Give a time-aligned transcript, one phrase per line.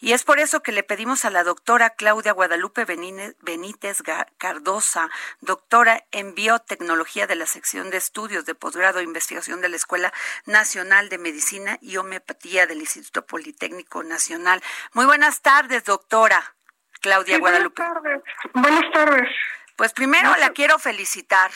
[0.00, 4.02] Y es por eso que le pedimos a la doctora Claudia Guadalupe Benítez
[4.38, 9.76] Cardosa, doctora en biotecnología de la sección de estudios de posgrado e investigación de la
[9.76, 10.12] Escuela
[10.46, 14.62] Nacional de Medicina y Homeopatía del Instituto Politécnico Nacional.
[14.94, 16.54] Muy buenas tardes, doctora
[17.02, 17.82] Claudia Guadalupe.
[17.82, 18.22] Buenas tardes.
[18.54, 19.28] Buenas tardes.
[19.76, 21.50] Pues primero la quiero felicitar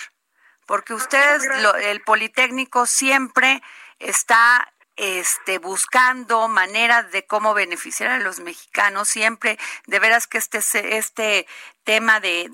[0.67, 1.41] porque usted,
[1.83, 3.63] el Politécnico, siempre
[3.99, 9.09] está este, buscando maneras de cómo beneficiar a los mexicanos.
[9.09, 10.59] Siempre, de veras que este,
[10.97, 11.47] este
[11.85, 12.51] tema de,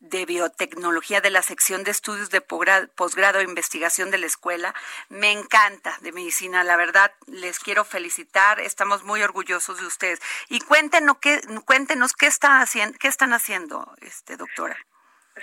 [0.00, 4.74] de, biotecnología de la sección de estudios de posgrado e investigación de la escuela,
[5.08, 6.62] me encanta de medicina.
[6.64, 8.60] La verdad, les quiero felicitar.
[8.60, 10.20] Estamos muy orgullosos de ustedes.
[10.48, 14.76] Y cuéntenos qué, cuéntenos qué, está haciendo, qué están haciendo, este, doctora.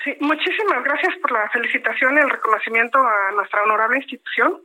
[0.03, 4.61] Sí, muchísimas gracias por la felicitación y el reconocimiento a nuestra honorable institución.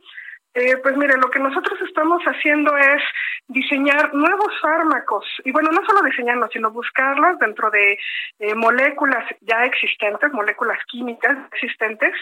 [0.55, 3.01] Eh, pues mire, lo que nosotros estamos haciendo es
[3.47, 5.25] diseñar nuevos fármacos.
[5.43, 7.97] Y bueno, no solo diseñarlos, sino buscarlos dentro de
[8.39, 12.13] eh, moléculas ya existentes, moléculas químicas existentes.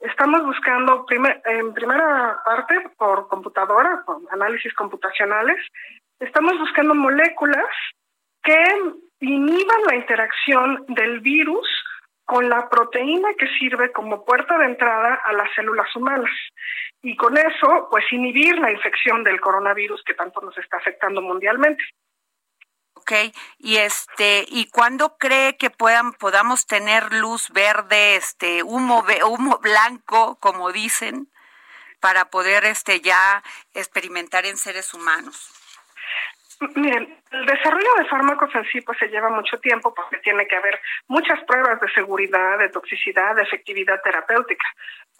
[0.00, 1.06] Estamos buscando
[1.44, 5.56] en primera parte por computadora, por análisis computacionales,
[6.20, 7.68] estamos buscando moléculas
[8.42, 8.62] que
[9.20, 11.66] inhiban la interacción del virus
[12.24, 16.30] con la proteína que sirve como puerta de entrada a las células humanas
[17.06, 21.84] y con eso, pues inhibir la infección del coronavirus que tanto nos está afectando mundialmente.
[22.94, 23.12] Ok,
[23.58, 30.40] y este, ¿y cuándo cree que puedan, podamos tener luz verde, este, humo, humo blanco,
[30.40, 31.30] como dicen,
[32.00, 35.52] para poder este ya experimentar en seres humanos?
[36.74, 40.56] Miren, el desarrollo de fármacos en sí pues se lleva mucho tiempo porque tiene que
[40.56, 44.64] haber muchas pruebas de seguridad, de toxicidad, de efectividad terapéutica.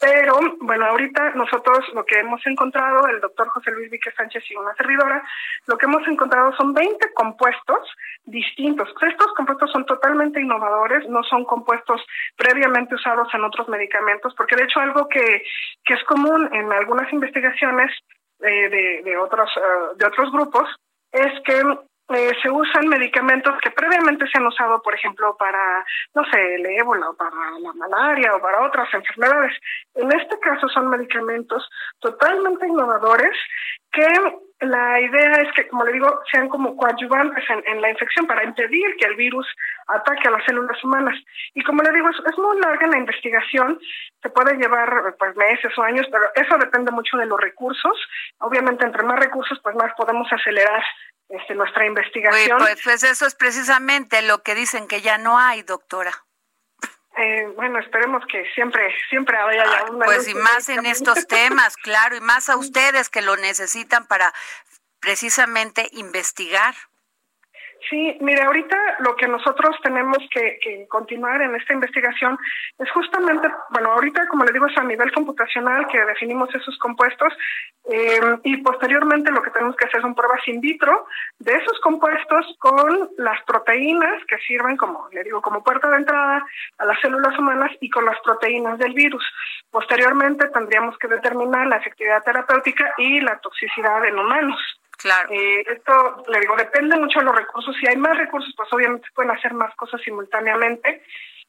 [0.01, 4.57] Pero bueno, ahorita nosotros lo que hemos encontrado, el doctor José Luis Vique Sánchez y
[4.57, 5.23] una servidora,
[5.67, 7.95] lo que hemos encontrado son 20 compuestos
[8.25, 8.89] distintos.
[9.01, 12.03] Estos compuestos son totalmente innovadores, no son compuestos
[12.37, 15.43] previamente usados en otros medicamentos, porque de hecho algo que,
[15.85, 17.91] que es común en algunas investigaciones
[18.41, 20.69] eh, de, de, otros, eh, de otros grupos
[21.17, 21.63] es que
[22.09, 25.85] eh, se usan medicamentos que previamente se han usado, por ejemplo, para,
[26.15, 29.53] no sé, el ébola o para la malaria o para otras enfermedades.
[29.95, 31.69] En este caso son medicamentos
[31.99, 33.37] totalmente innovadores
[33.91, 34.07] que
[34.61, 38.97] la idea es que, como le digo, sean como coadyuvantes en, la infección para impedir
[38.97, 39.47] que el virus
[39.89, 41.15] ataque a las células humanas.
[41.55, 43.79] Y como le digo, es, muy larga la investigación,
[44.23, 48.09] se puede llevar pues meses o años, pero eso depende mucho de los recursos.
[48.39, 50.83] Obviamente, entre más recursos, pues más podemos acelerar
[51.29, 52.59] este, nuestra investigación.
[52.59, 56.13] Pues, pues, eso es precisamente lo que dicen que ya no hay, doctora.
[57.17, 60.05] Eh, bueno, esperemos que siempre, siempre haya ya una.
[60.05, 64.35] Pues y más en estos temas, claro, y más a ustedes que lo necesitan para
[65.01, 66.75] precisamente investigar.
[67.89, 72.39] Sí, mire, ahorita lo que nosotros tenemos que, continuar en esta investigación
[72.79, 77.33] es justamente, bueno, ahorita como le digo es a nivel computacional que definimos esos compuestos
[77.89, 81.07] eh, y posteriormente lo que tenemos que hacer son pruebas in vitro
[81.39, 86.45] de esos compuestos con las proteínas que sirven como, le digo, como puerta de entrada
[86.79, 89.25] a las células humanas y con las proteínas del virus.
[89.71, 94.76] Posteriormente tendríamos que determinar la efectividad terapéutica y la toxicidad en humanos.
[94.99, 95.29] Claro.
[95.33, 97.77] Eh, esto, le digo, depende mucho de los recursos.
[97.79, 101.03] Si hay más recursos, pues obviamente pueden hacer más cosas simultáneamente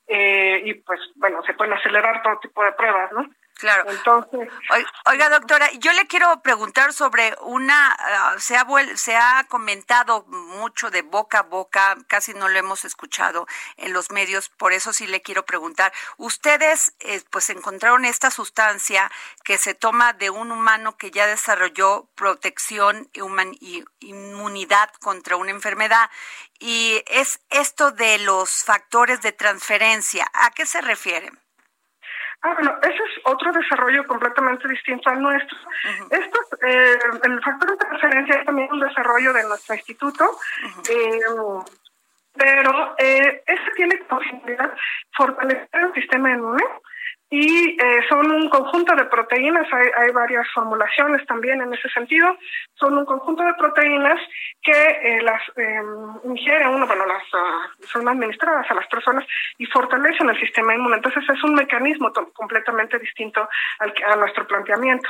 [0.08, 3.30] eh, y pues, bueno, se pueden acelerar todo tipo de pruebas, ¿no?
[3.58, 3.90] Claro.
[3.90, 4.48] Entonces,
[5.06, 10.92] oiga, doctora, yo le quiero preguntar sobre una, ah, se, ha se ha comentado mucho
[10.92, 15.08] de boca a boca, casi no lo hemos escuchado en los medios, por eso sí
[15.08, 15.92] le quiero preguntar.
[16.18, 19.12] Ustedes, eh, pues, encontraron esta sustancia
[19.44, 26.12] que se toma de un humano que ya desarrolló protección y inmunidad contra una enfermedad,
[26.60, 30.30] y es esto de los factores de transferencia.
[30.34, 31.47] ¿A qué se refieren?
[32.42, 35.58] Ah, bueno, ese es otro desarrollo completamente distinto al nuestro.
[36.12, 40.38] Esto, eh, el factor de transferencia es también un desarrollo de nuestro instituto,
[40.90, 41.20] eh,
[42.34, 44.72] pero eh, ese tiene como finalidad
[45.16, 46.64] fortalecer el sistema inmune,
[47.30, 52.38] y eh, son un conjunto de proteínas, hay, hay, varias formulaciones también en ese sentido,
[52.76, 54.20] son un conjunto de proteínas
[54.62, 55.82] que eh, las eh,
[56.24, 59.26] ingiere uno, bueno, las uh, son administradas a las personas
[59.58, 60.98] y fortalecen el sistema inmune.
[60.98, 63.48] Entonces es un mecanismo completamente distinto
[63.80, 65.10] al, a nuestro planteamiento.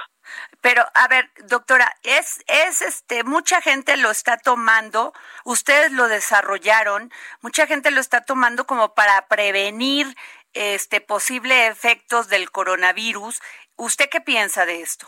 [0.62, 5.14] Pero, a ver, doctora, es, es este, mucha gente lo está tomando,
[5.46, 7.12] ustedes lo desarrollaron,
[7.42, 10.08] mucha gente lo está tomando como para prevenir
[10.58, 13.42] este posible efectos del coronavirus.
[13.76, 15.08] ¿Usted qué piensa de esto?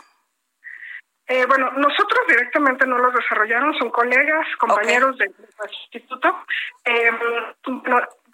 [1.26, 5.32] Eh, bueno, nosotros directamente no los desarrollaron, son colegas, compañeros del,
[5.92, 6.44] instituto.
[6.84, 7.10] Eh,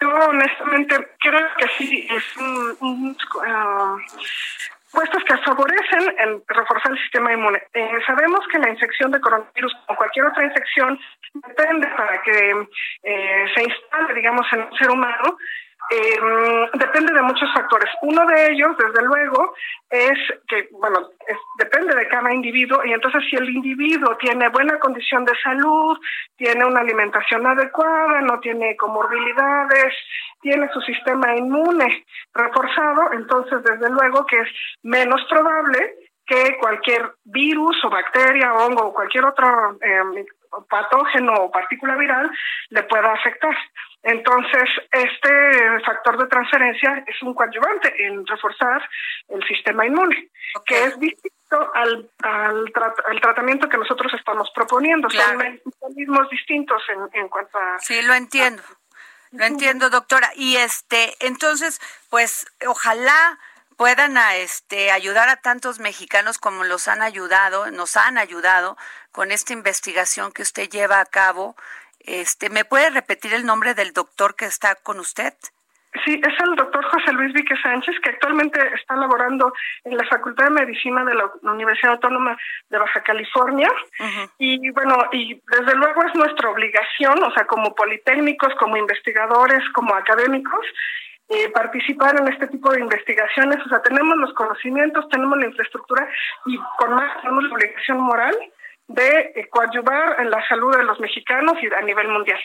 [0.01, 3.99] yo honestamente creo que sí es un, uh,
[4.91, 7.61] puestos que favorecen el reforzar el sistema inmune.
[7.73, 10.99] Eh, sabemos que la infección de coronavirus, como cualquier otra infección,
[11.35, 12.67] depende para que
[13.03, 15.37] eh, se instale, digamos, en el ser humano,
[15.89, 17.89] eh, depende de muchos factores.
[18.01, 19.53] Uno de ellos, desde luego,
[19.89, 20.17] es
[20.47, 21.09] que, bueno,
[21.57, 25.97] depende de cada individuo y entonces si el individuo tiene buena condición de salud,
[26.35, 29.93] tiene una alimentación adecuada, no tiene comorbilidades,
[30.41, 34.49] tiene su sistema inmune reforzado, entonces desde luego que es
[34.83, 35.95] menos probable
[36.25, 40.25] que cualquier virus o bacteria, hongo o cualquier otro eh,
[40.69, 42.29] patógeno o partícula viral
[42.69, 43.55] le pueda afectar.
[44.03, 48.87] Entonces, este factor de transferencia es un coadyuvante en reforzar
[49.29, 50.29] el sistema inmune,
[50.65, 52.71] que es distinto al, al,
[53.21, 55.09] tratamiento que nosotros estamos proponiendo.
[55.09, 57.79] Son mecanismos distintos en, en cuanto a...
[57.79, 58.63] Sí, lo entiendo.
[59.31, 60.31] Lo entiendo, doctora.
[60.35, 63.37] Y este, entonces, pues, ojalá
[63.77, 68.77] puedan a este ayudar a tantos mexicanos como los han ayudado, nos han ayudado
[69.11, 71.55] con esta investigación que usted lleva a cabo
[72.07, 75.33] este, ¿Me puede repetir el nombre del doctor que está con usted?
[76.05, 79.51] Sí, es el doctor José Luis Vique Sánchez, que actualmente está laborando
[79.83, 82.37] en la Facultad de Medicina de la Universidad Autónoma
[82.69, 83.69] de Baja California.
[84.37, 89.93] Y bueno, y desde luego es nuestra obligación, o sea, como politécnicos, como investigadores, como
[89.93, 90.65] académicos,
[91.29, 93.65] eh, participar en este tipo de investigaciones.
[93.65, 96.07] O sea, tenemos los conocimientos, tenemos la infraestructura
[96.45, 98.35] y con más tenemos la obligación moral
[98.87, 102.39] de eh, coadyuvar en la salud de los mexicanos y a nivel mundial.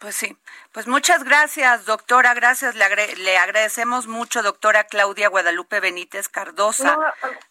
[0.00, 0.34] Pues sí,
[0.72, 2.32] pues muchas gracias, doctora.
[2.32, 6.96] Gracias, le, le agradecemos mucho, doctora Claudia Guadalupe Benítez Cardosa,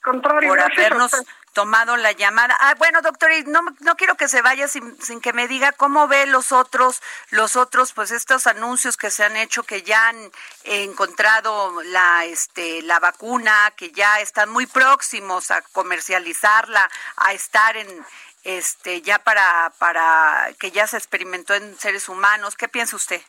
[0.02, 1.12] por habernos
[1.54, 2.58] tomado la llamada.
[2.60, 6.08] Ah, bueno, doctora, no, no quiero que se vaya sin, sin, que me diga cómo
[6.08, 10.32] ve los otros, los otros, pues estos anuncios que se han hecho, que ya han
[10.64, 18.06] encontrado la, este, la vacuna, que ya están muy próximos a comercializarla, a estar en
[18.44, 22.56] este ya para para que ya se experimentó en seres humanos.
[22.56, 23.22] ¿Qué piensa usted?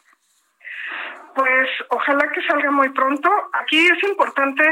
[1.34, 3.30] Pues ojalá que salga muy pronto.
[3.52, 4.64] Aquí es importante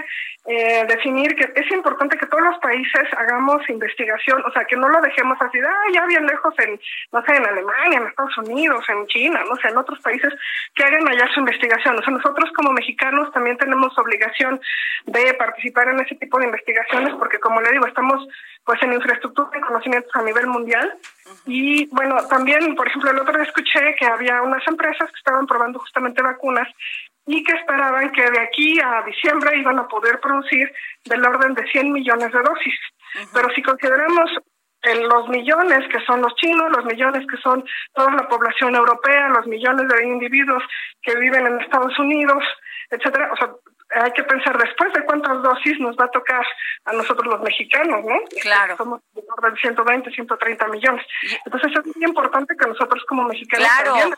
[0.47, 4.89] eh, definir que es importante que todos los países hagamos investigación, o sea, que no
[4.89, 6.81] lo dejemos así, ah, ya bien lejos en,
[7.13, 10.33] no sé, en Alemania, en Estados Unidos, en China, no sé, en otros países,
[10.75, 11.99] que hagan allá su investigación.
[11.99, 14.61] O sea, nosotros como mexicanos también tenemos obligación
[15.07, 18.27] de participar en ese tipo de investigaciones porque, como le digo, estamos
[18.65, 20.95] pues en infraestructura y conocimientos a nivel mundial.
[21.47, 25.47] Y bueno, también, por ejemplo, el otro día escuché que había unas empresas que estaban
[25.47, 26.48] probando justamente vacunas
[27.27, 30.73] y que esperaban que de aquí a diciembre iban a poder producir
[31.05, 32.75] del orden de 100 millones de dosis.
[33.33, 34.31] Pero si consideramos
[34.83, 39.29] en los millones que son los chinos, los millones que son toda la población europea,
[39.29, 40.63] los millones de individuos
[41.03, 42.43] que viven en Estados Unidos,
[42.91, 43.51] etcétera, o sea,
[43.91, 46.45] hay que pensar después de cuántas dosis nos va a tocar
[46.85, 48.17] a nosotros los mexicanos, ¿no?
[48.43, 48.77] Claro.
[48.77, 49.23] Somos de
[49.61, 51.07] 120, 130 millones.
[51.45, 54.15] Entonces es muy importante que nosotros como mexicanos claro.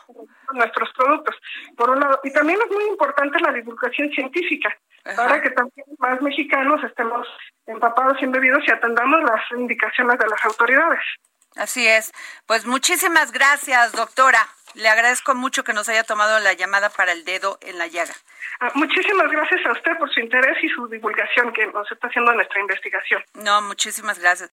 [0.53, 1.35] nuestros productos,
[1.77, 2.19] por un lado.
[2.23, 4.75] Y también es muy importante la divulgación científica,
[5.15, 7.27] para que también más mexicanos estemos
[7.65, 11.01] empapados y embebidos y atendamos las indicaciones de las autoridades.
[11.55, 12.11] Así es.
[12.45, 14.47] Pues muchísimas gracias, doctora.
[14.73, 18.13] Le agradezco mucho que nos haya tomado la llamada para el dedo en la llaga.
[18.59, 22.33] Ah, muchísimas gracias a usted por su interés y su divulgación que nos está haciendo
[22.33, 23.23] nuestra investigación.
[23.33, 24.51] No, muchísimas gracias.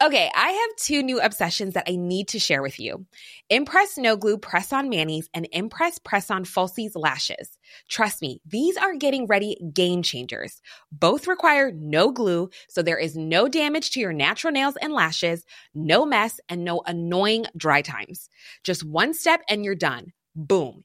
[0.00, 3.06] Okay, I have two new obsessions that I need to share with you.
[3.50, 7.58] Impress No Glue Press On Manis and Impress Press On Falsies Lashes.
[7.88, 10.62] Trust me, these are getting ready game changers.
[10.92, 15.44] Both require no glue, so there is no damage to your natural nails and lashes,
[15.74, 18.30] no mess, and no annoying dry times.
[18.62, 20.12] Just one step and you're done.
[20.36, 20.84] Boom